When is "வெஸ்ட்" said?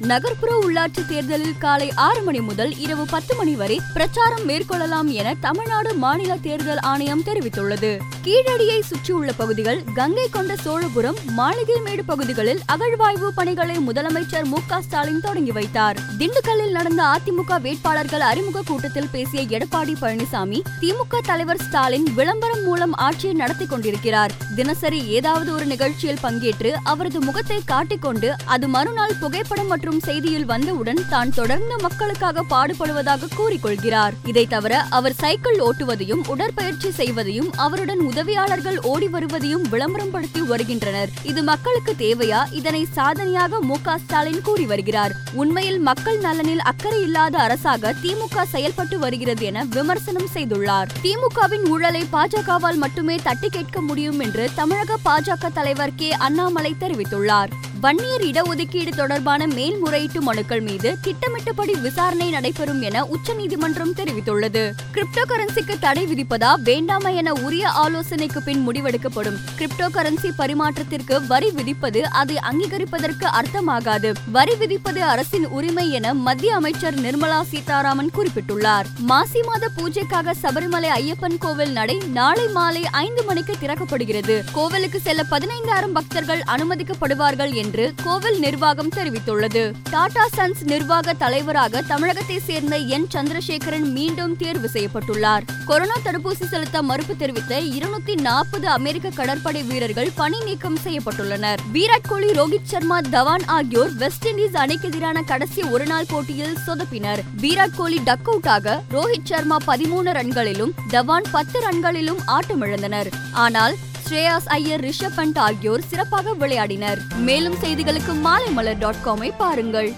103.94-104.28